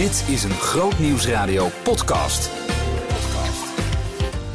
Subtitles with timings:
[0.00, 2.50] Dit is een Groot Nieuwsradio podcast.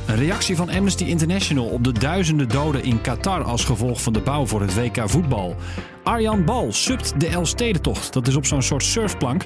[0.07, 4.21] Een reactie van Amnesty International op de duizenden doden in Qatar als gevolg van de
[4.21, 5.55] bouw voor het WK voetbal.
[6.03, 9.43] Arjan Bal subt de Elfstedentocht, dat is op zo'n soort surfplank.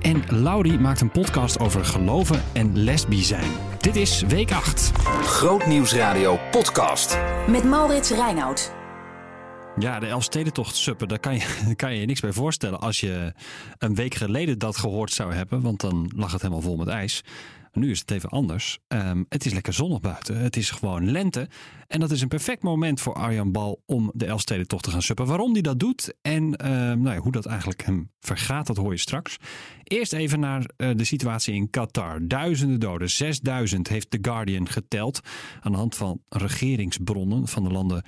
[0.00, 3.50] En Laurie maakt een podcast over geloven en lesbi zijn.
[3.80, 4.92] Dit is week 8.
[5.22, 7.18] Groot Nieuwsradio podcast.
[7.48, 8.75] Met Maurits Reinoud.
[9.78, 13.32] Ja, de Elfstedentocht suppen, daar kan je, kan je je niks bij voorstellen als je
[13.78, 15.60] een week geleden dat gehoord zou hebben.
[15.60, 17.22] Want dan lag het helemaal vol met ijs.
[17.72, 18.78] Nu is het even anders.
[18.88, 20.38] Ehm, het is lekker zonnig buiten.
[20.38, 21.48] Het is gewoon lente.
[21.86, 25.26] En dat is een perfect moment voor Arjan Bal om de Elfstedentocht te gaan suppen.
[25.26, 28.92] Waarom hij dat doet en ehm, nou ja, hoe dat eigenlijk hem vergaat, dat hoor
[28.92, 29.36] je straks.
[29.82, 32.28] Eerst even naar eh, de situatie in Qatar.
[32.28, 35.20] Duizenden doden, 6000 heeft The Guardian geteld.
[35.60, 38.04] Aan de hand van regeringsbronnen van de landen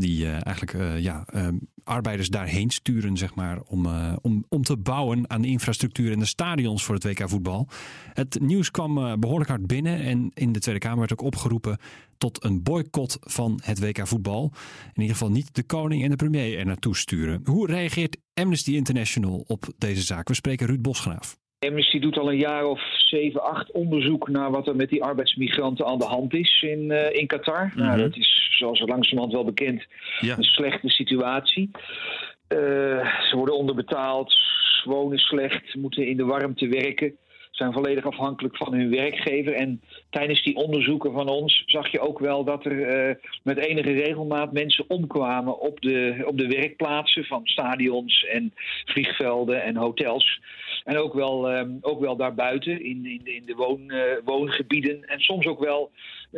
[0.00, 4.62] die eh, eigenlijk eh, ja, ehm, arbeiders daarheen sturen, zeg maar, om, eh, om, om
[4.62, 7.68] te bouwen aan de infrastructuur en de stadions voor het WK voetbal.
[8.12, 11.78] Het nieuws kwam behoorlijk hard binnen en in de Tweede Kamer werd ook opgeroepen
[12.18, 14.52] tot een boycott van het WK voetbal.
[14.94, 17.40] In ieder geval niet de koning en de premier er naartoe sturen.
[17.44, 20.28] Hoe reageert Amnesty International op deze zaak?
[20.28, 21.36] We spreken Ruud Bosgraaf.
[21.68, 25.86] Amnesty doet al een jaar of zeven, acht onderzoek naar wat er met die arbeidsmigranten
[25.86, 27.72] aan de hand is in, uh, in Qatar.
[27.74, 27.98] nou, Mhm.
[27.98, 29.86] dat is, zoals er langzamerhand wel bekend,
[30.20, 30.36] Ja.
[30.36, 31.70] een slechte situatie.
[32.48, 32.58] Eh,
[33.28, 34.34] ze worden onderbetaald,
[34.84, 37.16] wonen slecht, moeten in de warmte werken.
[37.54, 39.52] Zijn volledig afhankelijk van hun werkgever.
[39.52, 43.92] En tijdens die onderzoeken van ons zag je ook wel dat er eh, met enige
[43.92, 50.40] regelmaat mensen omkwamen op de, op de werkplaatsen van stadions en vliegvelden en hotels.
[50.84, 55.04] En ook wel, ehm, ook wel daarbuiten in, in, in de woon, eh, woongebieden.
[55.04, 55.90] En soms ook wel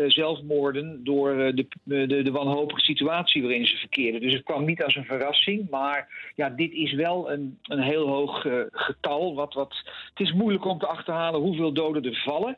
[0.06, 4.20] zelfmoorden door eh, de, de, de wanhopige situatie waarin ze verkeerden.
[4.20, 5.70] Dus het kwam niet als een verrassing.
[5.70, 9.34] Maar ja, dit is wel een, een heel hoog eh, getal.
[9.34, 9.74] Wat, wat,
[10.14, 12.56] het is moeilijk om te achterhalen hoeveel doden er vallen.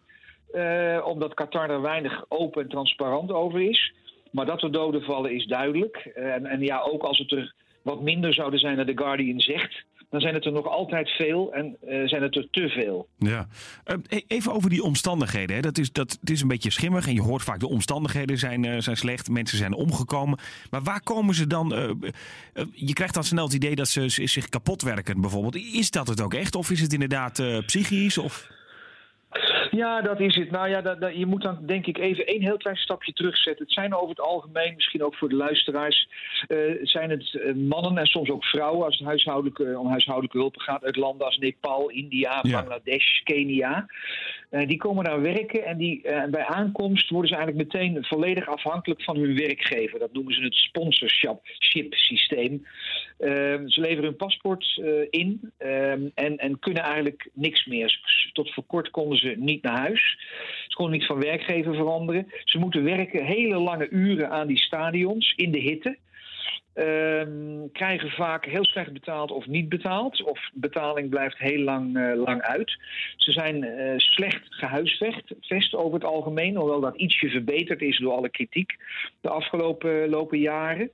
[0.53, 3.93] eh, omdat Qatar er weinig open en transparant over is.
[4.31, 5.97] Maar dat er doden vallen is duidelijk.
[6.15, 9.84] En, en ja, ook als het er wat minder zouden zijn dan The Guardian zegt
[10.11, 13.09] dan zijn het er nog altijd veel en eh, zijn het er te veel.
[13.19, 13.49] Ja.
[13.85, 15.57] Eh, e- even over die omstandigheden.
[15.57, 15.63] Hè.
[15.63, 18.65] Dat is, dat, het is een beetje schimmig en je hoort vaak de omstandigheden zijn,
[18.65, 19.31] eh, zijn slecht.
[19.31, 20.39] Mensen zijn omgekomen.
[20.71, 21.75] Maar waar komen ze dan...
[21.75, 21.91] eh,
[22.73, 25.57] je krijgt dan snel het idee dat ze zich kapot werken bijvoorbeeld.
[25.57, 26.55] Is dat het ook echt?
[26.55, 28.19] Of is het inderdaad psychisch?
[28.19, 28.57] Of...
[29.71, 30.51] Ja, dat is het.
[30.51, 33.65] Nou ja, dat, dat- je moet dan denk ik even één heel klein stapje terugzetten.
[33.65, 36.09] Het zijn over het algemeen, misschien ook voor de luisteraars,
[36.49, 40.57] eh, zijn het eh, mannen en soms ook vrouwen als het huishoudelijke, om huishoudelijke hulp
[40.57, 42.51] gaat uit landen als Nepal, India, Ja.
[42.59, 43.87] Bangladesh, Kenia.
[44.51, 48.47] Eh, die komen daar werken en die, eh, bij aankomst worden ze eigenlijk meteen volledig
[48.49, 49.99] afhankelijk van hun werkgever.
[49.99, 51.41] Dat noemen ze het sponsorship
[51.91, 52.67] systeem.
[53.19, 58.01] Ehm, ze leveren hun paspoort eh, in ehm, en, en kunnen eigenlijk niks meer.
[58.33, 60.19] Tot voor kort konden ze niet naar huis.
[60.67, 62.33] Ze konden niet van werkgever veranderen.
[62.45, 65.97] Ze moeten werken hele lange uren aan die stadions in de hitte.
[66.78, 70.22] Ehm, krijgen vaak heel slecht betaald of niet betaald.
[70.22, 72.78] Of betaling blijft heel lang, eh, lang uit.
[73.16, 76.56] Ze zijn eh, slecht gehuisvest vest over het algemeen.
[76.56, 78.77] Hoewel dat ietsje verbeterd is door alle kritiek
[79.21, 80.91] de afgelopen lopen jaren.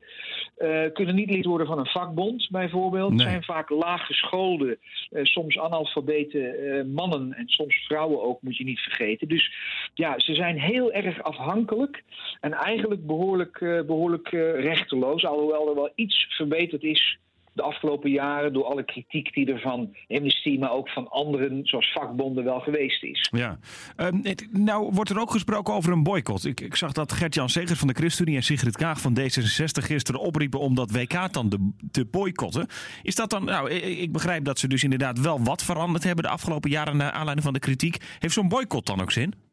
[0.57, 3.13] Eh, kunnen niet lid worden van een vakbond bijvoorbeeld.
[3.13, 3.27] Nee.
[3.27, 4.79] Zijn vaak laaggeschoolde,
[5.11, 9.29] eh, soms analfabete eh, mannen en soms vrouwen ook, moet je niet vergeten.
[9.29, 9.53] Dus
[9.95, 12.03] ja, ze zijn heel erg afhankelijk
[12.41, 15.25] en eigenlijk behoorlijk, eh, behoorlijk eh, rechteloos.
[15.25, 17.19] Alhoewel er wel iets verbeterd is
[17.55, 21.93] de afgelopen jaren door alle kritiek die er van Amnesty, maar ook van anderen, zoals
[21.93, 23.29] vakbonden, wel geweest is.
[23.33, 23.59] Ja.
[23.97, 24.21] Ehm,
[24.51, 26.45] nou wordt er ook gesproken over een boycott.
[26.45, 30.21] Ik, ik zag dat Gert-Jan Segers van de ChristenUnie en Sigrid Kaag van D66 gisteren
[30.21, 32.67] opriepen om dat WK dan de, te boycotten.
[33.03, 36.25] Is dat dan, nou, ik, ik begrijp dat ze dus inderdaad wel wat veranderd hebben
[36.25, 37.97] de afgelopen jaren naar aanleiding van de kritiek.
[38.19, 39.44] Heeft zo'n boycott dan ook zin?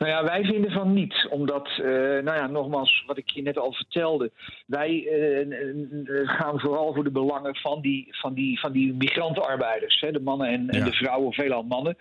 [0.00, 1.26] Nou ja, wij vinden van niet.
[1.30, 4.30] Omdat, eh, nou ja, nogmaals, wat ik je net al vertelde.
[4.66, 10.00] Wij eh, gaan vooral voor de belangen van die, van die, van die migrantenarbeiders.
[10.00, 11.96] Hè, de mannen en, en de vrouwen, veelal mannen.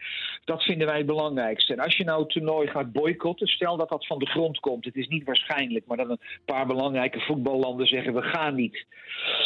[0.45, 1.73] Dat vinden wij het belangrijkste.
[1.73, 4.85] En als je nou het toernooi gaat boycotten, stel dat dat van de grond komt.
[4.85, 8.85] Het is niet waarschijnlijk, maar dat een paar belangrijke voetballanden zeggen: we gaan niet.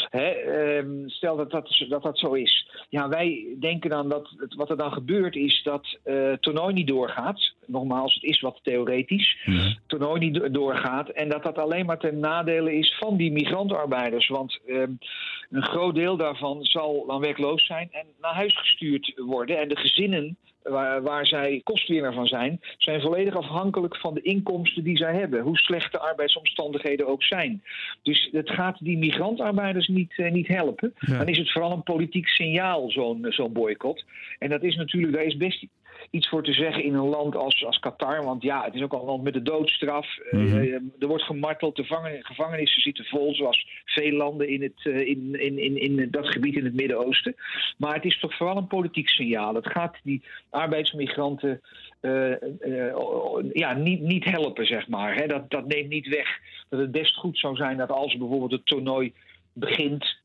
[0.10, 2.70] Hè, ehm, stel dat dat, dat dat zo is.
[2.90, 6.74] Ja, wij denken dan dat het, wat er dan gebeurt is dat eh, het toernooi
[6.74, 7.54] niet doorgaat.
[7.66, 11.10] nogmaals, het is wat theoretisch, het toernooi niet doorgaat.
[11.10, 14.28] En dat dat alleen maar ten nadele is van die migrantarbeiders.
[14.28, 14.92] Want ehm,
[15.50, 19.60] een groot deel daarvan zal dan werkloos zijn en naar huis gestuurd worden.
[19.60, 24.84] En de gezinnen waar, waar zij kostwinnaar van zijn, zijn volledig afhankelijk van de inkomsten
[24.84, 25.42] die zij hebben.
[25.42, 27.64] Hoe slecht de arbeidsomstandigheden ook zijn.
[28.02, 30.94] Dus het gaat die migrantarbeiders niet, eh, niet helpen.
[31.00, 34.06] Dan is het vooral een politiek signaal, zo'n zo'n boycott.
[34.40, 35.66] En dat is natuurlijk, daar is best
[36.10, 38.24] iets voor te zeggen in een land als, als Qatar.
[38.24, 40.18] Want ja, het is ook al een land met de doodstraf.
[40.18, 40.80] Eh, Mhm.
[41.00, 45.40] er wordt gemarteld, de gevangen- gevangenissen zitten vol, zoals veel landen in, het, eh, in,
[45.40, 47.36] in, in, in dat gebied in het Midden-Oosten.
[47.78, 49.56] Maar het is toch vooral een politiek signaal.
[49.56, 51.62] Het gaat die arbeidsmigranten
[52.00, 52.32] eh,
[53.54, 55.16] ja, niet, niet helpen, zeg maar.
[55.16, 55.28] Hè.
[55.28, 56.40] Dat, dat neemt niet weg
[56.70, 59.14] dat het best goed zou zijn dat als bijvoorbeeld het toernooi
[59.54, 60.22] begint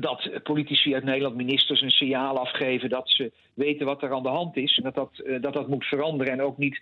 [0.00, 4.28] dat politici uit Nederland, ministers, een signaal afgeven dat ze weten wat er aan de
[4.28, 4.76] hand is.
[4.76, 6.32] En dat dat, eh, dat, dat moet veranderen.
[6.32, 6.80] En ook niet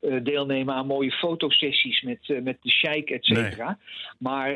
[0.00, 3.78] eh, deelnemen aan mooie fotosessies met, eh, met de sheik, et cetera.
[4.18, 4.54] Maar,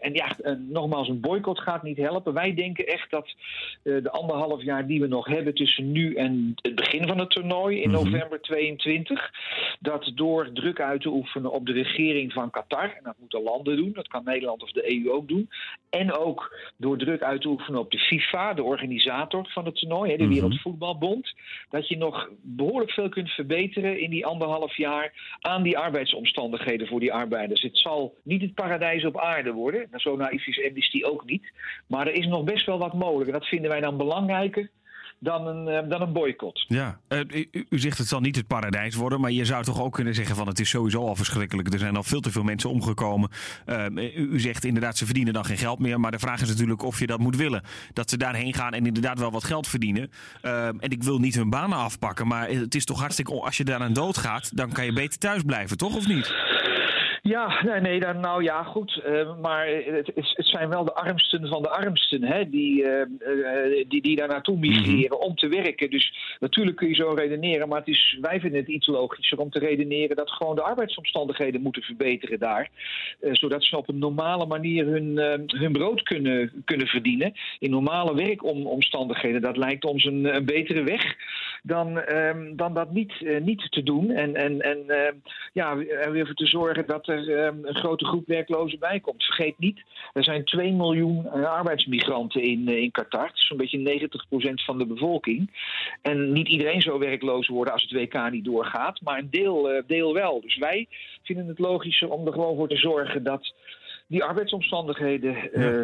[0.00, 0.36] en ja,
[0.68, 2.32] nogmaals, een boycott gaat niet helpen.
[2.32, 3.34] Wij denken echt dat
[3.82, 7.80] de anderhalf jaar die we nog hebben tussen nu en het begin van het toernooi
[7.80, 9.30] in november 22,
[9.80, 13.76] dat door druk uit te oefenen op de regering van Qatar, en dat moeten landen
[13.76, 15.48] doen, dat kan Nederland of de EU ook doen,
[15.90, 20.10] en ook door druk uit te oefenen op de FIFA, de organisator van het toernooi,
[20.10, 21.34] hè, de Wereldvoetbalbond,
[21.70, 27.00] dat je nog behoorlijk veel kunt verbeteren in die anderhalf jaar aan die arbeidsomstandigheden voor
[27.00, 27.62] die arbeiders.
[27.62, 31.52] Het zal niet het paradijs op aarde worden, Nou, zo naïef is Amnesty ook niet,
[31.86, 33.26] maar er is nog best wel wat mogelijk.
[33.26, 34.70] En dat vinden wij dan belangrijker
[35.20, 36.64] dan een, eh, dan een boycott.
[36.68, 37.20] Ja, eh,
[37.68, 40.36] u, zegt het zal niet het paradijs worden, maar je zou toch ook kunnen zeggen
[40.36, 41.72] van het is sowieso al verschrikkelijk.
[41.72, 43.30] Er zijn al veel te veel mensen omgekomen.
[43.64, 43.86] Eh,
[44.16, 46.98] u, zegt inderdaad ze verdienen dan geen geld meer, maar de vraag is natuurlijk of
[46.98, 47.62] je dat moet willen.
[47.92, 50.10] Dat ze daarheen gaan en inderdaad wel wat geld verdienen.
[50.40, 53.92] En ik wil niet hun banen afpakken, maar het is toch hartstikke, als je daaraan
[53.92, 56.32] doodgaat, dan kan je beter thuis blijven, toch of niet?
[57.28, 58.96] Ja, nee, nee dan, nou ja, goed.
[59.04, 63.88] eh, maar het, het zijn wel de armsten van de armsten hè, die, eh, eh,
[63.88, 65.90] die, die daar naartoe migreren om te werken.
[65.90, 69.50] Dus natuurlijk kun je zo redeneren, maar het is, wij vinden het iets logischer om
[69.50, 72.70] te redeneren dat gewoon de arbeidsomstandigheden moeten verbeteren daar.
[73.32, 75.16] zodat ze op een normale manier hun,
[75.46, 77.32] hun brood kunnen, kunnen verdienen.
[77.58, 79.42] In normale werkomstandigheden.
[79.42, 81.16] Dat lijkt ons een, een betere weg
[81.62, 84.10] dan, ehm, dan dat niet, niet te doen.
[84.10, 84.86] En, en, en
[85.52, 85.76] ja,
[86.10, 89.24] weer voor te zorgen dat er ehm, een grote groep werklozen bij komt.
[89.24, 89.82] Vergeet niet,
[90.12, 93.30] er zijn 2 miljoen eh, arbeidsmigranten in, eh, in Qatar.
[93.32, 95.50] Zo'n beetje 90% van de bevolking.
[96.02, 99.82] En niet iedereen zou werkloos worden als het WK niet doorgaat, maar een deel, eh,
[99.86, 100.40] deel wel.
[100.40, 100.86] Dus wij
[101.22, 103.54] vinden het logischer om er gewoon voor te zorgen dat
[104.06, 105.36] die arbeidsomstandigheden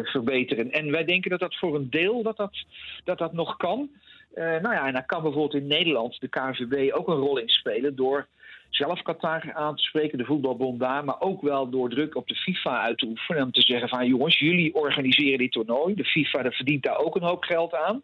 [0.03, 0.71] verbeteren.
[0.71, 2.65] En wij denken dat dat voor een deel dat dat,
[3.03, 3.89] dat, dat nog kan.
[4.35, 7.95] Nou ja, en daar kan bijvoorbeeld in Nederland de KNVB ook een rol in spelen
[7.95, 8.27] door
[8.75, 12.35] zelf Qatar aan te spreken, de voetbalbond daar, maar ook wel door druk op de
[12.35, 13.43] FIFA uit te oefenen.
[13.43, 15.95] Om te zeggen van jongens, jullie organiseren dit toernooi.
[15.95, 18.01] De FIFA daar verdient daar ook een hoop geld aan.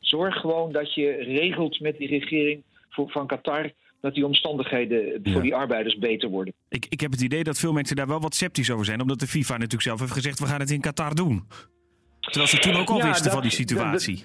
[0.00, 3.70] Zorg gewoon dat je regelt met die regering voor- van Qatar
[4.00, 6.54] dat die omstandigheden voor die arbeiders beter worden.
[6.68, 9.18] Ik, ik heb het idee dat veel mensen daar wel wat sceptisch over zijn, omdat
[9.18, 11.42] de FIFA natuurlijk zelf heeft gezegd we gaan het in Qatar doen.
[12.20, 14.24] Terwijl ze toen ook al Ja, wisten dat- van die situatie.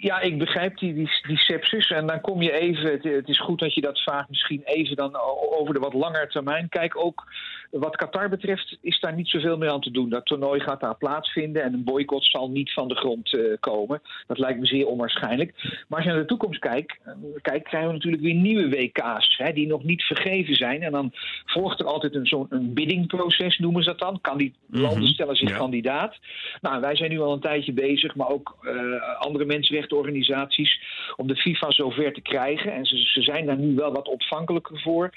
[0.00, 1.90] Ja, ik begrijp die, die, die sepsis.
[1.90, 4.96] En dan kom je even, het, het is goed dat je dat vraagt, misschien even
[4.96, 5.16] dan
[5.58, 6.68] over de wat langere termijn.
[6.68, 7.24] Kijk, ook
[7.70, 10.08] wat Qatar betreft is daar niet zoveel meer aan te doen.
[10.08, 14.02] Dat toernooi gaat daar plaatsvinden en een boycott zal niet van de grond eh, komen.
[14.26, 15.52] Dat lijkt me zeer onwaarschijnlijk.
[15.62, 17.12] Maar als je naar de toekomst kijkt, eh,
[17.42, 20.82] kijkt krijgen we natuurlijk weer nieuwe WK's hè, die nog niet vergeven zijn.
[20.82, 21.12] En dan
[21.44, 24.20] volgt er altijd een zo'n een biddingproces, noemen ze dat dan.
[24.20, 25.56] Kan die landen stellen zich Ja.
[25.56, 26.16] kandidaat.
[26.60, 29.44] Nou, wij zijn nu al een tijdje bezig, maar ook eh, andere
[29.88, 30.80] mensenrechtenorganisaties,
[31.16, 32.72] om de FIFA zover te krijgen.
[32.72, 35.10] En ze, ze zijn daar nu wel wat ontvankelijker voor.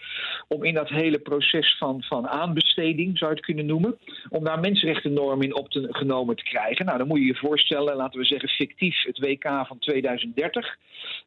[0.47, 3.97] Om in dat hele proces van, van aanbesteding, zou je het kunnen noemen,
[4.29, 6.85] om daar mensenrechtennormen in op te, genomen te krijgen.
[6.85, 10.77] Nou, dan moet je je voorstellen, laten we zeggen fictief, het WK van 2030.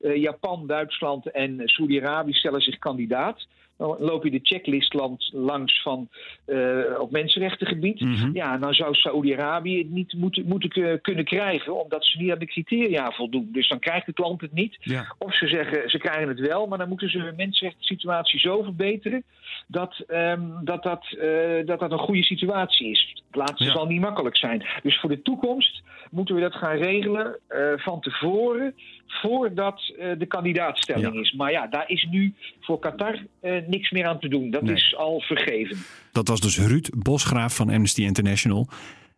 [0.00, 3.46] Eh, Japan, Duitsland en Saudi-Arabië stellen zich kandidaat.
[3.76, 6.08] Dan loop je de checklist land- langs van
[6.44, 8.00] eh, op mensenrechtengebied.
[8.00, 8.30] Mhm.
[8.32, 12.46] Ja, dan zou Saoedi-Arabië het niet moeten, moeten kunnen krijgen, omdat ze niet aan de
[12.46, 13.33] criteria voldoen.
[13.42, 14.76] Dus dan krijgt het land het niet.
[14.80, 15.14] Ja.
[15.18, 19.22] Of ze zeggen ze krijgen het wel, maar dan moeten ze hun mensenrechten zo verbeteren
[19.66, 23.22] dat, ehm, dat, dat, eh, dat dat een goede situatie is.
[23.26, 23.70] Het laatste Ja.
[23.72, 24.66] zal niet makkelijk zijn.
[24.82, 28.74] Dus voor de toekomst moeten we dat gaan regelen eh, van tevoren,
[29.06, 31.20] voordat eh, de kandidaatstelling Ja.
[31.20, 31.32] is.
[31.32, 33.18] Maar ja, daar is nu voor Qatar
[33.66, 34.50] niks meer aan te doen.
[34.50, 34.74] Dat Nee.
[34.74, 35.76] is al vergeven.
[36.12, 38.68] Dat was dus Ruud Bosgraaf van Amnesty International.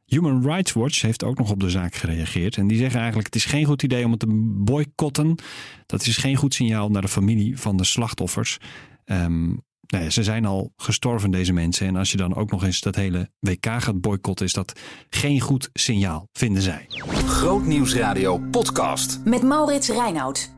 [0.06, 2.56] Human Rights Watch heeft ook nog op de zaak gereageerd.
[2.56, 5.34] En die zeggen eigenlijk: het is geen goed idee om het te boycotten.
[5.86, 8.58] Dat is geen goed signaal naar de familie van de slachtoffers.
[9.04, 9.46] Ehm,
[9.86, 11.86] nou ja, ze zijn al gestorven, deze mensen.
[11.86, 15.40] En als je dan ook nog eens dat hele WK gaat boycotten, is dat geen
[15.40, 16.86] goed signaal, vinden zij.
[17.26, 19.20] Grootnieuwsradio podcast.
[19.24, 20.54] Met Maurits Reinoud.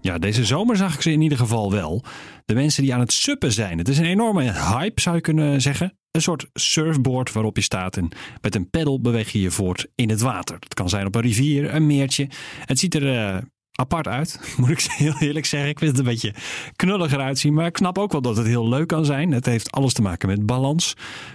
[0.00, 2.04] Ja, deze zomer zag ik ze in ieder geval wel.
[2.44, 3.78] De mensen die aan het suppen zijn.
[3.78, 5.98] Het is een enorme hype, zou je kunnen zeggen.
[6.10, 8.08] Een soort surfboard waarop je staat en
[8.40, 10.56] met een pedal beweeg je je voort in het water.
[10.60, 12.28] Het kan zijn op een rivier, een meertje.
[12.64, 13.38] Het ziet er uh,
[13.72, 15.70] apart uit, moet ik heel eerlijk zeggen.
[15.70, 16.34] Ik vind het een beetje
[16.76, 19.32] knulliger uitzien, maar ik snap ook wel dat het heel leuk kan zijn.
[19.32, 20.94] Het heeft alles te maken met balans.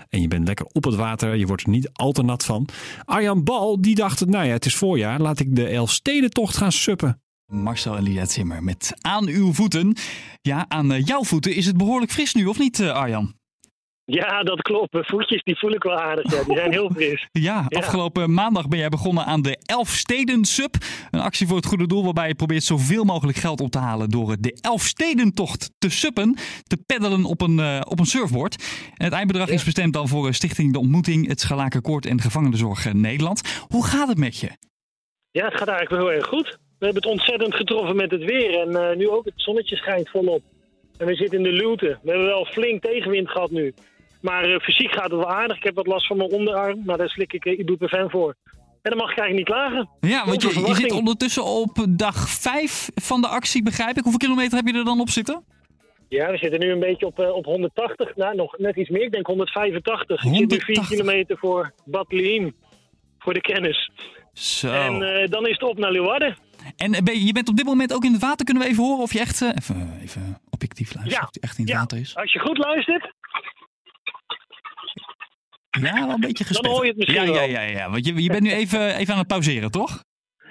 [0.09, 2.67] En je bent lekker op het water, je wordt er niet al te nat van.
[3.05, 7.21] Arjan Bal, die dacht, nou ja, het is voorjaar, laat ik de Elfstedentocht gaan suppen.
[7.45, 9.95] Marcel en Lia Zimmer met Aan uw voeten.
[10.41, 13.35] Ja, aan eh, jouw voeten is het behoorlijk fris nu, of niet, Arjan?
[14.05, 14.93] Ja, dat klopt.
[14.93, 16.31] Mijn voetjes die voel ik wel aardig.
[16.31, 16.43] Ja.
[16.43, 17.27] Die zijn heel fris.
[17.31, 20.75] ja, afgelopen maandag ben jij begonnen aan de Elfsteden Sub.
[21.11, 24.09] Een actie voor het goede doel waarbij je probeert zoveel mogelijk geld op te halen
[24.09, 26.35] door de Elfstedentocht te suppen.
[26.63, 28.55] Te peddelen op een, uh, op een surfboard.
[28.97, 33.65] En het eindbedrag is bestemd dan voor Stichting De Ontmoeting, het Schalakenkoord en Gevangenenzorg Nederland.
[33.67, 34.49] Hoe gaat het met je?
[35.31, 36.59] Ja, het gaat eigenlijk wel heel erg goed.
[36.79, 38.59] We hebben het ontzettend getroffen met het weer.
[38.59, 40.41] En uh, nu ook het zonnetje schijnt volop.
[40.97, 41.97] En we zitten in de luwte.
[42.01, 43.73] We hebben wel flink tegenwind gehad nu.
[44.25, 45.57] Maar uh, fysiek gaat het wel aardig.
[45.57, 48.35] Ik heb wat last van mijn onderarm, maar daar slik ik uh, ibuprofen voor.
[48.81, 49.89] En dan mag ik eigenlijk niet klagen.
[49.99, 54.03] Ja, want je, je, zit ondertussen op dag 5 van de actie, begrijp ik.
[54.03, 55.43] Hoeveel kilometer heb je er dan op zitten?
[56.09, 58.15] Ja, we zitten nu een beetje op, uh, op 180.
[58.15, 59.01] Nou, nog net iets meer.
[59.01, 60.21] Ik denk 185.
[60.21, 60.23] 180.
[60.23, 62.55] Ik zit nu 4 kilometer voor Bad Liem.
[63.19, 63.91] Voor de kennis.
[64.33, 64.71] Zo.
[64.71, 66.37] En dan is het op naar Leeuwarden.
[66.75, 68.45] En ben je, je bent op dit moment ook in het water.
[68.45, 69.41] Kunnen we even horen of je echt...
[69.41, 71.21] even, even objectief luistert.
[71.21, 71.27] Ja.
[71.27, 71.79] Of je echt in het ja.
[71.79, 72.15] water is.
[72.15, 73.13] Als je goed luistert,
[75.81, 76.65] ja, wel een beetje gespeeld.
[76.65, 77.49] Dan hoor je het misschien ja, wel.
[77.49, 77.89] ja, ja, ja.
[77.89, 80.03] Want je, je bent nu even, even aan het pauzeren, toch?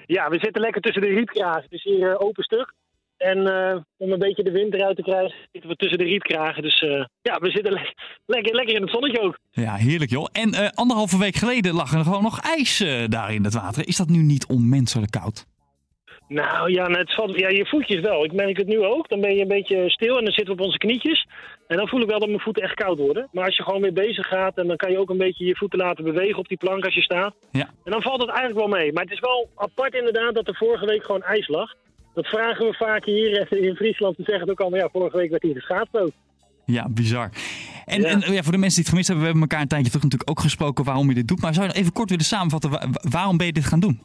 [0.07, 1.67] Ja, we zitten lekker tussen de rietkragen.
[1.69, 2.75] Is hier uh, open stuk.
[3.17, 6.63] En uh, om een beetje de wind eruit te krijgen, zitten we tussen de rietkragen.
[6.63, 7.93] Dus uh, ja, we zitten le
[8.27, 9.39] lekker, lekker in het zonnetje ook.
[9.51, 10.27] Ja, heerlijk joh.
[10.33, 13.89] En anderhalve week geleden lag er gewoon nog ijs daar in het water.
[13.89, 15.47] Is dat nu niet onmenselijk koud?
[16.29, 18.25] Nou ja, het valt, ja, je voetjes wel.
[18.25, 19.09] Ik merk het nu ook.
[19.09, 21.27] Dan ben je een beetje stil en dan zitten we op onze knietjes.
[21.67, 23.29] En dan voel ik wel dat mijn voeten echt koud worden.
[23.33, 25.57] Maar als je gewoon weer bezig gaat en dan kan je ook een beetje je
[25.57, 27.35] voeten laten bewegen op die plank als je staat.
[27.51, 27.71] Ja.
[27.85, 28.93] En dan valt het eigenlijk wel mee.
[28.93, 31.75] Maar het is wel apart inderdaad dat er vorige week gewoon ijs lag.
[32.15, 34.17] Dat vragen we vaak hier in Friesland.
[34.17, 36.11] Ze zeggen het ook al, maar ja, vorige week werd hier geschaatst ook.
[36.67, 37.31] Ja, bizar.
[37.85, 38.09] En, ja.
[38.09, 40.03] en ja, voor de mensen die het gemist hebben, we hebben elkaar een tijdje terug
[40.03, 41.41] natuurlijk ook gesproken waarom je dit doet.
[41.41, 42.71] Maar zou je even kort willen samenvatten,
[43.11, 44.01] waarom ben je dit gaan doen?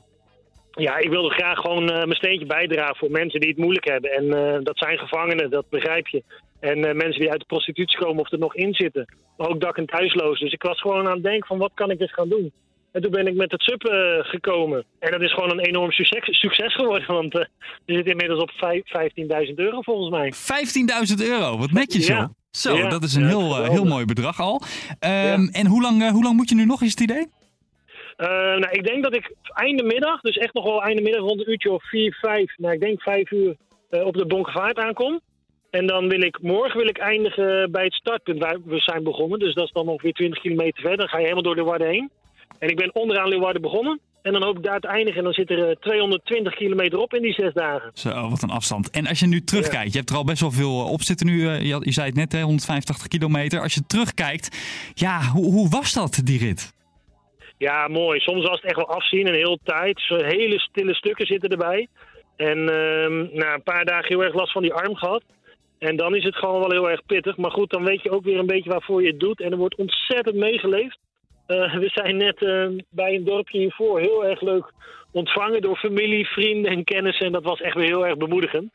[0.71, 4.11] Ja, ik wilde graag gewoon uh, mijn steentje bijdragen voor mensen die het moeilijk hebben.
[4.11, 6.23] En uh, dat zijn gevangenen, dat begrijp je.
[6.59, 9.15] En uh, mensen die uit de prostitutie komen of er nog in zitten.
[9.37, 10.39] Maar ook dak- en thuisloos.
[10.39, 12.51] Dus ik was gewoon aan het denken van wat kan ik dus gaan doen.
[12.91, 13.81] En toen ben ik met het sub
[14.25, 14.83] gekomen.
[14.99, 17.07] En dat is gewoon een enorm succes, succes geworden.
[17.07, 17.47] Want we
[17.85, 18.51] zitten inmiddels op
[19.47, 20.33] 15.000 euro volgens mij.
[21.19, 22.17] 15.000 euro, wat netjes joh.
[22.17, 22.31] Ja.
[22.51, 24.61] Zo, Ja, dat is een heel, heel mooi bedrag al.
[24.99, 27.27] Ehm, En hoe lang, eh, hoe lang moet je nu nog, is het idee?
[28.21, 31.39] Uh, nou, ik denk dat ik einde middag, dus echt nog wel einde middag rond
[31.39, 33.55] een uurtje of 4, 5, nou ik denk 5 uur
[33.91, 35.19] uh, op de Bonkevaart aankom.
[35.69, 39.39] En dan wil ik, morgen wil ik eindigen bij het startpunt waar we zijn begonnen.
[39.39, 40.97] Dus dat is dan ongeveer 20 kilometer verder.
[40.97, 42.09] Dan ga je helemaal door Leeuwarden heen.
[42.59, 43.99] En ik ben onderaan Leeuwarden begonnen.
[44.21, 45.17] En dan hoop ik daar te eindigen.
[45.17, 47.91] En dan zit er uh, 220 kilometer op in die zes dagen.
[47.93, 48.89] Zo, wat een afstand.
[48.89, 51.47] En als je nu terugkijkt, je hebt er al best wel veel op zitten nu.
[51.47, 53.61] eh, je zei het net, hè, 185 kilometer.
[53.61, 54.57] Als je terugkijkt,
[54.93, 56.73] ja, hoe, hoe was dat, die rit?
[57.59, 58.19] Ja, mooi.
[58.19, 60.01] Soms was het echt wel afzien en heel tijd.
[60.07, 61.87] Hele stille stukken zitten erbij.
[62.35, 65.23] En uh, na een paar dagen heel erg last van die arm gehad.
[65.79, 67.37] En dan is het gewoon wel heel erg pittig.
[67.37, 69.41] Maar goed, dan weet je ook weer een beetje waarvoor je het doet.
[69.41, 70.97] En er wordt ontzettend meegeleefd.
[71.47, 74.71] Uh, we zijn net uh, bij een dorpje hiervoor heel erg leuk
[75.11, 77.25] ontvangen door familie, vrienden en kennissen.
[77.25, 78.71] En dat was echt weer heel erg bemoedigend.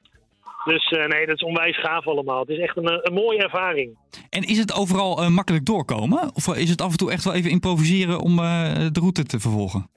[0.64, 2.40] Dus uh, nee, dat is onwijs gaaf allemaal.
[2.40, 3.96] Het is echt een, een mooie ervaring.
[4.30, 6.30] En is het overal eh, makkelijk doorkomen?
[6.34, 9.40] Of is het af en toe echt wel even improviseren om eh, de route te
[9.40, 9.88] vervolgen?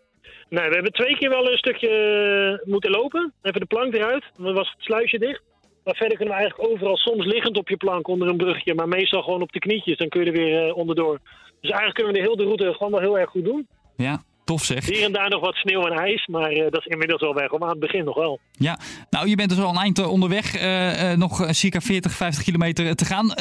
[0.50, 3.34] Nee, we hebben twee keer wel een stukje eh, moeten lopen.
[3.42, 4.24] Even de plank eruit.
[4.38, 5.42] Dan was het sluisje dicht.
[5.84, 8.76] Maar verder kunnen we eigenlijk overal, soms liggend op je plank onder een brugje.
[8.76, 9.98] Maar meestal gewoon op de knietjes.
[9.98, 11.20] Dan kun je er weer uh, onderdoor.
[11.62, 13.68] Dus eigenlijk kunnen we de hele route gewoon wel heel erg goed doen.
[13.96, 14.86] Ja, tof zeg.
[14.86, 16.28] Hier en daar nog wat sneeuw en ijs.
[16.28, 17.52] Maar uh, dat is inmiddels wel weg.
[17.52, 18.40] Maar aan het begin nog wel.
[18.52, 20.62] Ja, nou je bent dus al een eind onderweg.
[20.62, 23.32] Uh, nog circa 40, 50 kilometer te gaan.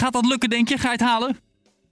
[0.00, 0.78] gaat dat lukken denk je?
[0.78, 1.36] Ga je het halen?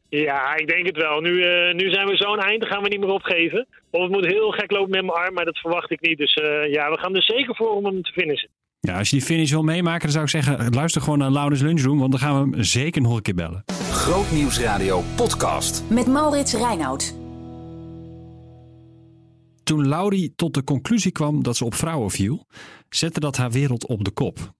[0.08, 1.20] Ja, ik denk het wel.
[1.20, 3.66] Nu, uh, nu zijn we zo'n eind, gaan we niet meer opgeven.
[3.90, 6.18] Of het moet heel gek lopen met mijn arm, maar dat verwacht ik niet.
[6.18, 8.48] Dus uh, ja, we gaan er zeker voor om hem te finishen.
[8.80, 11.60] Ja, als je die finish wil meemaken, dan zou ik zeggen, luister gewoon naar Laurens
[11.60, 13.64] Lunchroom, want dan gaan we hem zeker nog een keer bellen.
[13.90, 15.84] Grootnieuwsradio podcast.
[15.90, 17.25] Met Maurits Reinoud.
[19.66, 22.46] Toen Laurie tot de conclusie kwam dat ze op vrouwen viel,
[22.88, 24.54] zette dat haar wereld op de kop.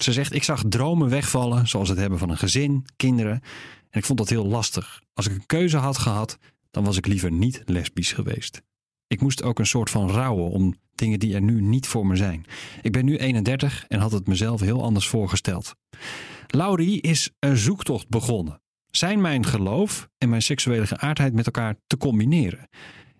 [0.00, 3.40] Ze zegt, ik zag dromen wegvallen, zoals het hebben van een gezin, kinderen.
[3.90, 5.02] En ik vond dat heel lastig.
[5.12, 6.38] Als ik een keuze had gehad,
[6.70, 8.62] dan was ik liever niet lesbisch geweest.
[9.06, 12.16] Ik moest ook een soort van rouwen om dingen die er nu niet voor me
[12.16, 12.44] zijn.
[12.82, 15.74] Ik ben nu 31 en had het mezelf heel anders voorgesteld.
[16.46, 18.62] Laurie is een zoektocht begonnen.
[18.90, 22.68] Zijn mijn geloof en mijn seksuele geaardheid met elkaar te combineren?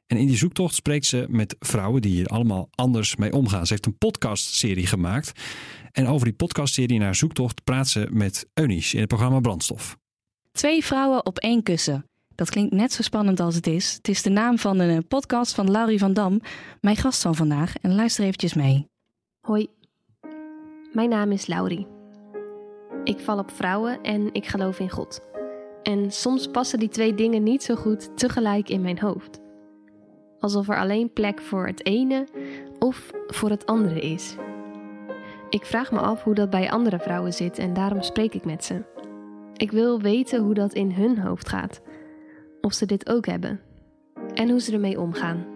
[0.06, 3.66] En in die zoektocht spreekt ze met vrouwen die hier allemaal anders mee omgaan.
[3.66, 5.40] Ze heeft een podcastserie gemaakt.
[5.92, 9.96] En over die podcastserie naar zoektocht praat ze met Eunice in het programma Brandstof.
[10.52, 12.08] Twee vrouwen op één kussen.
[12.34, 13.94] Dat klinkt net zo spannend als het is.
[13.94, 16.40] Het is de naam van een eh, podcast van Laurie van Dam,
[16.80, 17.76] mijn gast van vandaag.
[17.76, 18.86] En luister eventjes mee.
[19.40, 19.68] Hoi,
[20.92, 21.86] mijn naam is Laurie.
[23.04, 25.20] Ik val op vrouwen en ik geloof in God.
[25.82, 29.43] En soms passen die twee dingen niet zo goed tegelijk in mijn hoofd.
[30.44, 32.26] Alsof er alleen plek voor het ene
[32.78, 34.36] of voor het andere is.
[35.50, 38.64] Ik vraag me af hoe dat bij andere vrouwen zit en daarom spreek ik met
[38.64, 38.82] ze.
[39.56, 41.80] Ik wil weten hoe dat in hun hoofd gaat.
[42.60, 43.60] Of ze dit ook hebben.
[44.34, 45.46] En hoe ze ermee omgaan.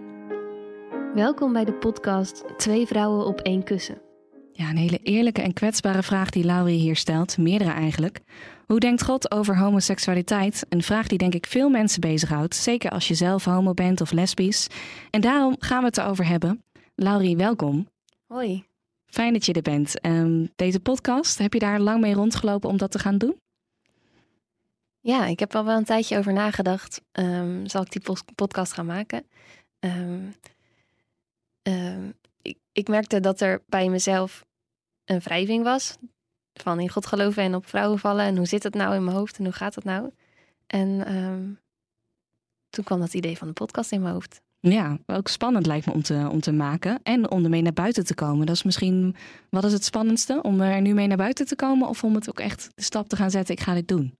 [1.14, 4.00] Welkom bij de podcast Twee vrouwen op één kussen.
[4.52, 8.20] Ja, een hele eerlijke en kwetsbare vraag die Laurie hier stelt, meerdere eigenlijk.
[8.68, 10.66] Hoe denkt God over homoseksualiteit?
[10.68, 14.10] Een vraag die denk ik veel mensen bezighoudt, zeker als je zelf homo bent of
[14.10, 14.66] lesbisch.
[15.10, 16.62] En daarom gaan we het erover hebben.
[16.94, 17.88] Laurie, welkom.
[18.26, 18.64] Hoi.
[19.06, 20.00] Fijn dat je er bent.
[20.00, 23.40] Ehm, deze podcast, heb je daar lang mee rondgelopen om dat te gaan doen?
[25.00, 27.02] Ja, ik heb al wel een tijdje over nagedacht.
[27.12, 29.26] Ehm, zal ik die podcast gaan maken?
[29.78, 30.28] Ehm,
[32.42, 34.44] ik, ik merkte dat er bij mezelf
[35.04, 35.98] een wrijving was.
[36.62, 38.24] Van in God geloven en op vrouwen vallen.
[38.24, 40.10] En hoe zit het nou in mijn hoofd en hoe gaat dat nou?
[40.66, 41.44] En ehm,
[42.70, 44.40] toen kwam dat idee van de podcast in mijn hoofd.
[44.60, 48.04] Ja, ook spannend lijkt me om te, om te maken en om ermee naar buiten
[48.04, 48.46] te komen.
[48.46, 49.16] Dat is misschien,
[49.50, 50.42] wat is het spannendste?
[50.42, 53.08] Om er nu mee naar buiten te komen of om het ook echt de stap
[53.08, 54.16] te gaan zetten, ik ga dit doen?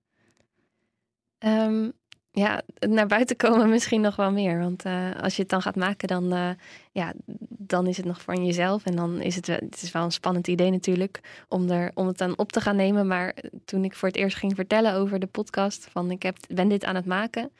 [1.38, 1.90] Ehm,
[2.38, 4.59] ja, naar buiten komen misschien nog wel meer.
[4.59, 6.50] Want eh, als je het dan gaat maken, dan, eh,
[6.92, 7.12] ja,
[7.49, 8.85] dan is het nog voor jezelf.
[8.85, 12.07] En dan is het, wel- het is wel een spannend idee natuurlijk om, er, om
[12.07, 13.07] het dan op te gaan nemen.
[13.07, 16.68] Maar toen ik voor het eerst ging vertellen over de podcast, van ik heb, ben
[16.68, 17.50] dit aan het maken,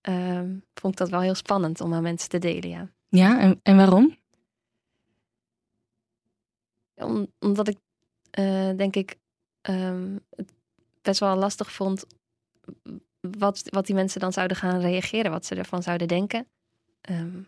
[0.00, 2.68] ehm, vond ik dat wel heel spannend om aan mensen te delen.
[2.70, 2.88] Ja.
[3.08, 4.18] Ja, en, en waarom?
[6.94, 7.78] Om, omdat ik,
[8.30, 9.16] eh, denk ik,
[9.60, 10.52] ehm, het
[11.02, 12.04] best wel lastig vond
[13.38, 16.46] wat, wat die mensen dan zouden gaan reageren, wat ze ervan zouden denken.
[17.00, 17.42] Ehm,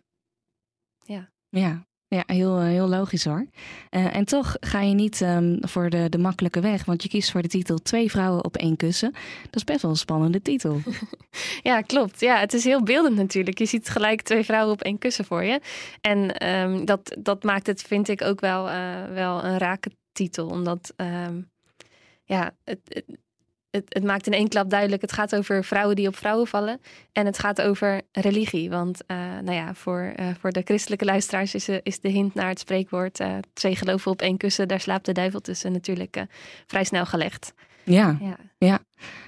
[1.49, 3.47] Ja, ja heel, eh, heel logisch hoor.
[3.91, 7.31] Eh, en toch ga je niet ehm, voor de, de makkelijke weg, want je kiest
[7.31, 9.13] voor de titel Twee vrouwen op één kussen.
[9.43, 10.81] Dat is best wel een spannende titel.
[11.63, 12.21] ja, klopt.
[12.21, 13.59] Ja, het is heel beeldend natuurlijk.
[13.59, 15.61] Je ziet gelijk twee vrouwen op één kussen voor je.
[16.01, 20.49] En ehm, dat, dat maakt het, vind ik, ook wel, eh, wel een rake titel.
[20.49, 20.95] Omdat,
[22.25, 23.05] ja, het, het,
[23.73, 25.03] het, het maakt in één klap duidelijk.
[25.03, 26.81] Het gaat over vrouwen die op vrouwen vallen.
[27.13, 28.71] En het gaat over religie.
[28.71, 32.35] Want, eh, nou ja, voor, eh, voor de christelijke luisteraars is, eh, is de hint
[32.35, 33.21] naar het spreekwoord...
[33.53, 36.25] twee geloven op één kussen, daar slaapt de duivel tussen natuurlijk
[36.67, 37.55] vrij snel gelegd.
[37.85, 38.19] Ja,
[38.59, 38.81] Ja.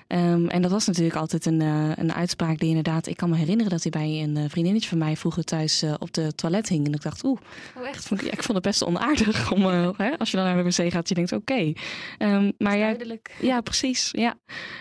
[0.07, 3.07] Ehm, en dat was natuurlijk altijd een, eh, een uitspraak die inderdaad...
[3.07, 5.95] Ik kan me herinneren dat hij bij een eh, vriendinnetje van mij vroeger thuis eh,
[5.99, 6.87] op de toilet hing.
[6.87, 7.41] En ik dacht, oeh,
[7.77, 8.07] Oh, echt?
[8.07, 9.63] vond ik, ja, ik vond het best onaardig om,
[9.97, 11.73] hè, als je dan naar de wc gaat, je denkt, oké.
[12.19, 13.37] Ehm, maar jij, Duidelijk.
[13.41, 14.35] ja, precies, ja.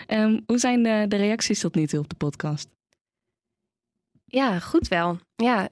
[0.06, 2.68] Ehm, hoe zijn de, de reacties tot nu toe op de podcast?
[4.24, 5.18] Ja, goed wel.
[5.36, 5.68] Ja,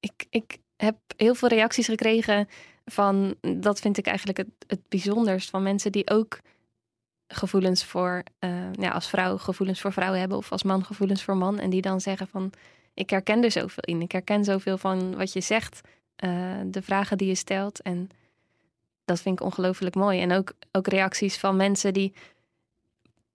[0.00, 2.48] ik, ik heb heel veel reacties gekregen
[2.84, 6.38] van, dat vind ik eigenlijk het, het bijzonderst, van mensen die ook
[7.34, 11.36] gevoelens voor, eh, ja, als vrouw gevoelens voor vrouw hebben of als man gevoelens voor
[11.36, 11.58] man.
[11.58, 12.52] En die dan zeggen van,
[12.94, 14.02] ik herken er zoveel in.
[14.02, 15.80] Ik herken zoveel van wat je zegt,
[16.16, 16.30] eh,
[16.66, 17.80] de vragen die je stelt.
[17.82, 18.10] En
[19.04, 20.20] dat vind ik ongelooflijk mooi.
[20.20, 22.14] En ook, ook reacties van mensen die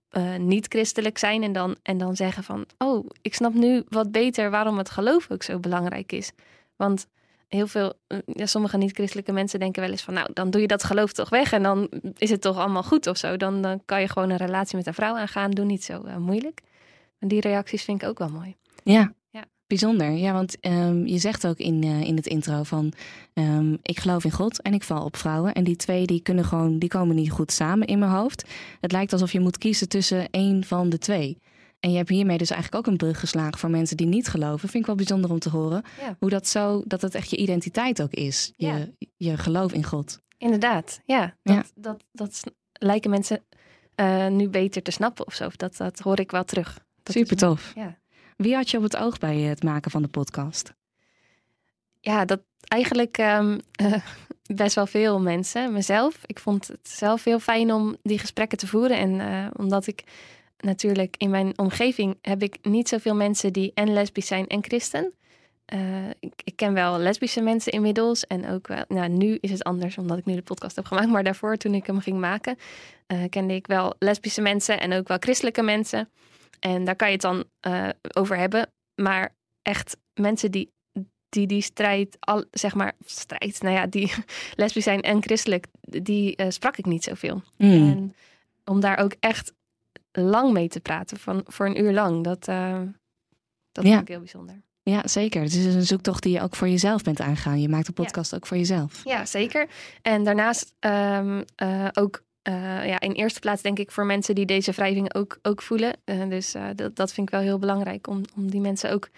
[0.09, 4.11] eh, niet christelijk zijn en dan, en dan zeggen van, oh, ik snap nu wat
[4.11, 6.31] beter waarom het geloof ook zo belangrijk is.
[6.75, 7.07] Want
[7.49, 10.67] heel veel, eh, ja, sommige niet-christelijke mensen denken wel eens van, nou, dan doe je
[10.67, 13.37] dat geloof toch weg en dan is het toch allemaal goed of zo.
[13.37, 16.17] Dan, dan kan je gewoon een relatie met een vrouw aangaan, doe niet zo eh,
[16.17, 16.61] moeilijk.
[17.19, 18.55] En die reacties vind ik ook wel mooi.
[18.83, 19.45] Ja, Ja.
[19.67, 20.11] bijzonder.
[20.11, 22.93] Ja, want ehm, je zegt ook in, eh, in het intro van...
[23.33, 25.53] ehm, ik geloof in God en ik val op vrouwen.
[25.53, 28.45] En die twee die kunnen gewoon, die komen niet goed samen in mijn hoofd.
[28.81, 31.37] Het lijkt alsof je moet kiezen tussen één van de twee.
[31.79, 34.59] En je hebt hiermee dus eigenlijk ook een brug geslagen voor mensen die niet geloven.
[34.69, 35.83] Vind ik wel bijzonder om te horen.
[35.99, 36.15] Ja.
[36.19, 38.53] Hoe dat zo, dat het echt je identiteit ook is.
[38.55, 38.87] Je, Ja.
[39.17, 40.19] je geloof in God.
[40.37, 41.35] Inderdaad, ja.
[41.41, 41.55] Ja.
[41.55, 43.43] Dat, dat, dat, s- lijken mensen
[43.95, 45.49] eh, nu beter te snappen of zo.
[45.55, 46.73] Dat, dat hoor ik wel terug.
[47.03, 47.71] Dat is Super tof.
[47.75, 47.97] Ja.
[48.37, 50.73] Wie had je op het oog bij het maken van de podcast?
[52.01, 53.17] ja, dat eigenlijk.
[53.17, 53.93] ehm, eh,
[54.63, 55.73] best wel veel mensen.
[55.73, 56.19] Mezelf.
[56.25, 58.97] Ik vond het zelf heel fijn om die gesprekken te voeren.
[58.97, 60.03] En eh, omdat ik
[60.59, 65.13] natuurlijk in mijn omgeving heb ik niet zoveel mensen die en lesbisch zijn en christen.
[65.65, 68.27] Eh, ik, ik, ken wel lesbische mensen inmiddels.
[68.27, 71.09] En ook wel, nou, nu is het anders omdat ik nu de podcast heb gemaakt.
[71.09, 72.57] Maar daarvoor, toen ik hem ging maken,
[73.07, 76.09] uh, kende ik wel lesbische mensen en ook wel christelijke mensen.
[76.59, 78.69] En daar kan je het dan uh, over hebben.
[78.95, 80.71] Maar echt mensen die
[81.29, 84.11] die, die strijd, al, zeg maar, strijd, nou ja, die
[84.55, 87.41] lesbisch zijn en christelijk, die sprak ik niet zoveel.
[87.57, 87.71] Mm.
[87.71, 88.15] En
[88.65, 89.53] om daar ook echt
[90.11, 93.89] lang mee te praten, van, voor een uur lang, dat, dat Ja.
[93.89, 94.61] vind ik heel bijzonder.
[94.83, 95.41] Ja, zeker.
[95.41, 97.61] Het is een zoektocht die je ook voor jezelf bent aangaan.
[97.61, 99.01] Je maakt de podcast ook voor jezelf.
[99.03, 99.67] Ja, zeker.
[100.01, 104.45] En daarnaast ehm, eh, ook eh, ja, in eerste plaats denk ik voor mensen die
[104.45, 105.97] deze wrijving ook, ook voelen.
[106.03, 109.09] Eh, dus eh, dat, dat vind ik wel heel belangrijk om, om die mensen ook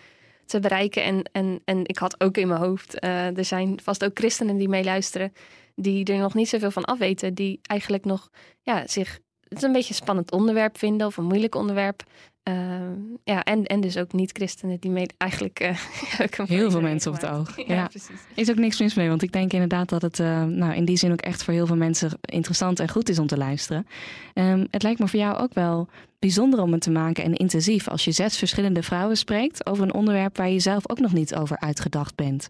[0.45, 1.04] te bereiken.
[1.04, 4.58] En, en, en ik had ook in mijn hoofd, eh, er zijn vast ook christenen
[4.58, 5.34] die meeluisteren,
[5.75, 8.30] die er nog niet zoveel van afweten, die eigenlijk nog
[8.62, 9.19] ja, zich
[9.54, 12.04] het een beetje een spannend onderwerp vinden of een moeilijk onderwerp.
[12.44, 15.60] Ehm, ja, en, en dus ook niet-christenen die mee eigenlijk...
[15.60, 15.78] eh,
[16.48, 17.58] Heel veel mensen op het oog.
[17.58, 17.88] Ja, Ja.
[17.88, 18.20] precies.
[18.36, 20.98] Is ook niks mis mee, want ik denk inderdaad dat het eh, nou, in die
[20.98, 23.88] zin ook echt voor heel veel mensen interessant en goed is om te luisteren.
[24.34, 25.88] Ehm, het lijkt me voor jou ook wel
[26.20, 29.94] bijzonder om het te maken en intensief als je zes verschillende vrouwen spreekt over een
[29.94, 32.48] onderwerp waar je zelf ook nog niet over uitgedacht bent.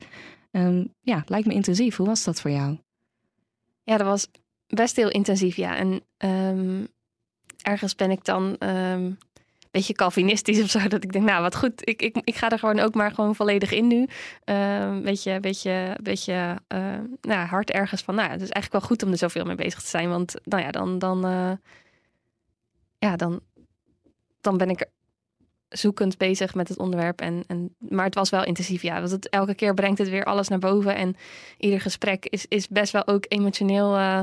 [0.52, 1.96] Ehm, ja, lijkt me intensief.
[1.96, 2.78] Hoe was dat voor jou?
[3.84, 4.28] Ja, dat was
[4.74, 5.76] best heel intensief, ja.
[5.76, 6.86] En ehm,
[7.62, 9.06] ergens ben ik dan ehm,
[9.72, 10.88] een beetje Calvinistisch of zo.
[10.88, 13.36] Dat ik denk, nou wat goed, ik, ik, ik ga er gewoon ook maar gewoon
[13.36, 14.08] volledig in nu.
[14.44, 19.04] Een beetje, beetje, beetje eh, nou, hard ergens van, nou het is eigenlijk wel goed
[19.04, 20.10] om er zoveel mee bezig te zijn.
[20.10, 21.52] Want nou ja, dan, dan, eh,
[22.98, 23.40] ja, dan,
[24.42, 24.90] dan ben ik er
[25.70, 27.22] zoekend bezig met het onderwerp.
[27.22, 29.00] En, en, maar het was wel intensief, ja.
[29.00, 30.96] Want het, elke keer brengt het weer alles naar boven.
[30.96, 31.16] En
[31.58, 34.22] ieder gesprek is, is best wel ook emotioneel eh,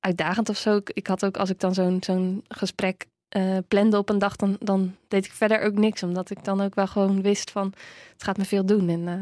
[0.00, 0.76] uitdagend of zo.
[0.76, 4.36] Ik, ik had ook, als ik dan zo'n zo'n gesprek eh plande op een dag,
[4.36, 6.02] dan, dan deed ik verder ook niks.
[6.02, 7.72] Omdat ik dan ook wel gewoon wist van,
[8.12, 8.88] het gaat me veel doen.
[8.88, 9.14] En, eh,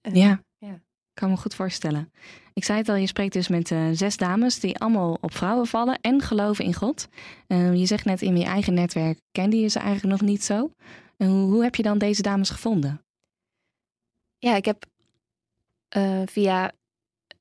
[0.00, 0.80] en- Ja, ja.
[1.14, 2.12] kan me goed voorstellen.
[2.54, 5.66] Ik zei het al, je spreekt dus met eh, zes dames die allemaal op vrouwen
[5.66, 7.08] vallen en geloven in God.
[7.46, 10.70] Ehm, je zegt net in je eigen netwerk kende je ze eigenlijk nog niet zo.
[11.16, 13.02] En hoe, hoe heb je dan deze dames gevonden?
[14.38, 14.84] Ja, ik heb
[16.26, 16.72] via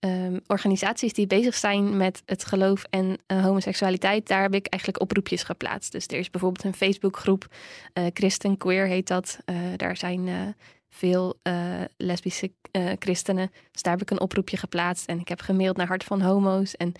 [0.01, 5.01] ehm, organisaties die bezig zijn met het geloof en eh, homoseksualiteit, daar heb ik eigenlijk
[5.03, 5.91] oproepjes geplaatst.
[5.91, 7.45] Dus er is bijvoorbeeld een Facebookgroep,
[7.93, 9.37] eh Christen Queer heet dat.
[9.45, 10.55] Eh, daar zijn
[10.89, 11.39] veel
[11.97, 12.51] lesbische
[12.99, 13.51] christenen.
[13.71, 16.75] Dus daar heb ik een oproepje geplaatst en ik heb gemaild naar Hart van Homo's.
[16.75, 16.91] En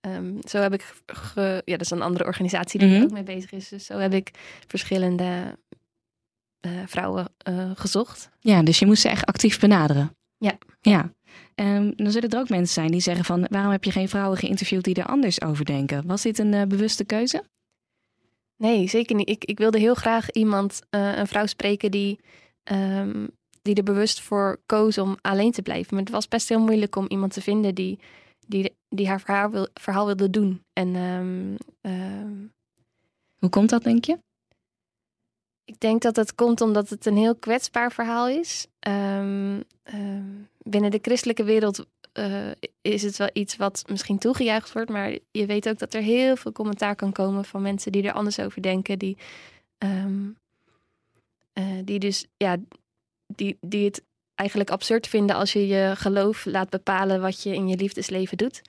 [0.00, 2.96] ehm, zo heb ik, ge- ja, dat is een andere organisatie die Mhm.
[2.98, 3.68] er ook mee bezig is.
[3.68, 4.30] Dus zo heb ik
[4.66, 5.58] verschillende
[6.86, 7.26] vrouwen
[7.74, 8.30] gezocht.
[8.40, 10.16] Ja, dus je moest ze echt actief benaderen.
[10.38, 10.58] Ja.
[10.80, 11.12] Ja.
[11.58, 13.46] Ehm, dan zullen er ook mensen zijn die zeggen van...
[13.50, 16.06] waarom heb je geen vrouwen geïnterviewd die er anders over denken?
[16.06, 17.44] Was dit een eh, bewuste keuze?
[18.56, 19.28] Nee, zeker niet.
[19.28, 22.20] Ik, ik wilde heel graag iemand, eh, een vrouw spreken die,
[22.62, 23.26] ehm,
[23.62, 25.94] die er bewust voor koos om alleen te blijven.
[25.94, 27.98] Maar het was best heel moeilijk om iemand te vinden die,
[28.46, 30.62] die, die haar verhaal, wil, verhaal wilde doen.
[30.72, 30.94] En
[31.80, 32.46] ehm,
[33.38, 34.18] Hoe komt dat, denk je?
[35.64, 38.66] ik denk dat het komt omdat het een heel kwetsbaar verhaal is.
[38.78, 39.60] Ehm,
[40.70, 42.50] binnen de christelijke wereld eh,
[42.80, 44.90] is het wel iets wat misschien toegejuicht wordt.
[44.90, 48.12] Maar je weet ook dat er heel veel commentaar kan komen van mensen die er
[48.12, 48.98] anders over denken.
[48.98, 49.16] Die,
[49.78, 50.28] ehm,
[51.52, 52.56] eh, die dus ja,
[53.26, 54.02] die, die het
[54.34, 58.62] eigenlijk absurd vinden als je je geloof laat bepalen wat je in je liefdesleven doet.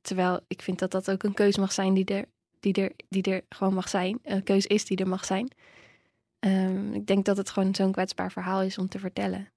[0.00, 2.24] Terwijl ik vind dat dat ook een keuze mag zijn die er,
[2.60, 4.18] die er, die er gewoon mag zijn.
[4.22, 5.48] Een keuze is die er mag zijn.
[6.38, 9.50] Ehm, ik denk dat het gewoon zo'n kwetsbaar verhaal is om te vertellen.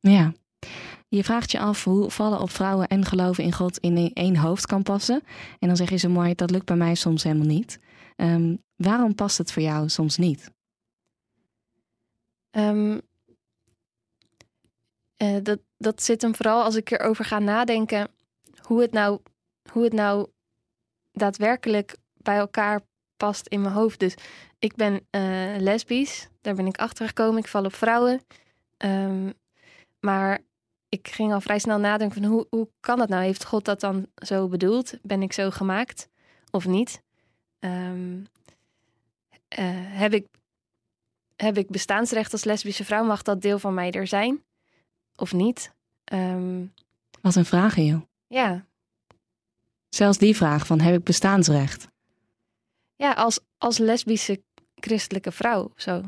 [0.00, 0.32] Ja.
[1.08, 4.66] Je vraagt je af hoe vallen op vrouwen en geloven in God in één hoofd
[4.66, 5.22] kan passen.
[5.58, 7.78] En dan zeg je zo mooi, dat lukt bij mij soms helemaal niet.
[8.16, 10.50] Ehm, waarom past het voor jou soms niet?
[12.50, 12.98] Ehm,
[15.16, 18.08] eh, dat, dat zit hem vooral als ik erover ga nadenken
[18.60, 19.20] hoe het nou,
[19.72, 20.28] hoe het nou
[21.12, 22.80] daadwerkelijk bij elkaar
[23.16, 23.98] past in mijn hoofd.
[23.98, 24.14] Dus
[24.58, 27.38] ik ben eh, lesbisch, daar ben ik achter gekomen.
[27.38, 28.20] Ik val op vrouwen.
[28.76, 29.30] Ehm,
[30.06, 30.40] maar
[30.88, 33.22] ik ging al vrij snel nadenken van hoe, hoe kan dat nou?
[33.22, 34.94] Heeft God dat dan zo bedoeld?
[35.02, 36.08] Ben ik zo gemaakt
[36.50, 37.02] of niet?
[37.58, 38.24] Ehm,
[39.48, 40.26] eh, heb ik
[41.36, 43.04] heb ik bestaansrecht als lesbische vrouw?
[43.04, 44.44] Mag dat deel van mij er zijn?
[45.16, 45.72] Of niet?
[46.04, 46.64] Ehm,
[47.20, 48.02] Wat een vraag, joh.
[48.26, 48.66] ja.
[49.88, 51.88] Zelfs die vraag van, heb ik bestaansrecht?
[52.96, 54.42] ja, als, als lesbische
[54.74, 56.02] christelijke vrouw zo.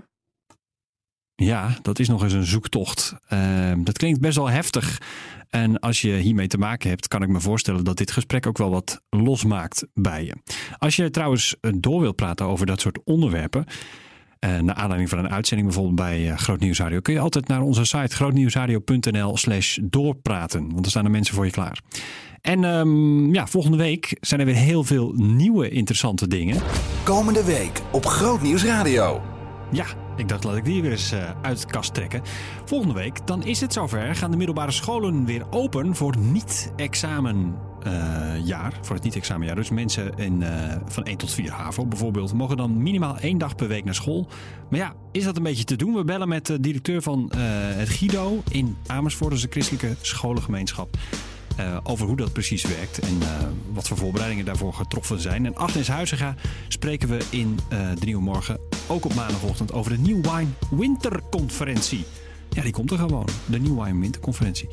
[1.42, 3.14] Ja, dat is nog eens een zoektocht.
[3.28, 5.00] Ehm, dat klinkt best wel heftig.
[5.48, 8.58] En als je hiermee te maken hebt, kan ik me voorstellen dat dit gesprek ook
[8.58, 10.34] wel wat losmaakt bij je.
[10.78, 13.64] Als je trouwens door wilt praten over dat soort onderwerpen.
[14.40, 17.60] Uh, naar aanleiding van een uitzending bijvoorbeeld bij uh, Groot Nieuwsradio, kun je altijd naar
[17.60, 20.72] onze site grootnieuwsradio.nl/slash doorpraten.
[20.72, 21.80] Want er staan er mensen voor je klaar.
[22.40, 26.62] En um, ja, volgende week zijn er weer heel veel nieuwe interessante dingen.
[27.04, 29.37] Komende week op Groot Nieuwsradio.
[29.70, 32.22] Ja, ik dacht, laat ik die weer eens uh, uit de kast trekken.
[32.64, 34.14] Volgende week, dan is het zover.
[34.14, 38.72] Gaan de middelbare scholen weer open voor niet-examenjaar.
[38.72, 39.56] Uh, voor het niet-examenjaar.
[39.56, 43.54] Dus mensen in, uh, van 1 tot 4 HAVO bijvoorbeeld mogen dan minimaal één dag
[43.54, 44.28] per week naar school.
[44.70, 45.94] Maar ja, is dat een beetje te doen?
[45.94, 49.32] We bellen met de directeur van het Guido in Amersfoort.
[49.32, 50.96] Is een christelijke scholengemeenschap.
[51.60, 53.28] Uh, over hoe dat precies werkt en uh,
[53.72, 55.46] wat voor voorbereidingen daarvoor getroffen zijn.
[55.46, 56.34] En Agnes Huizinga
[56.68, 62.04] spreken we in uh, de Nieuwe Morgen, ook op maandagochtend, over de New Wine Winterconferentie.
[62.50, 63.28] Ja, die komt er gewoon.
[63.46, 64.68] De New Wine Winterconferentie.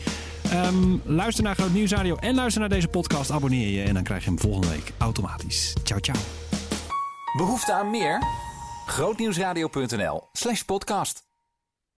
[0.53, 3.31] Um, luister naar Groot Nieuwsradio en luister naar deze podcast.
[3.31, 5.73] Abonneer je en dan krijg je hem volgende week automatisch.
[5.83, 6.19] Ciao, ciao.
[7.37, 8.23] Behoefte aan meer?
[8.85, 11.24] Grootnieuwsradio.nl slash podcast.